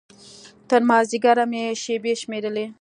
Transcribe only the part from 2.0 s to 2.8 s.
شمېرلې.